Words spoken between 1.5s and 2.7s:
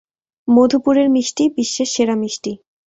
বিশ্বের সেরা মিষ্টি!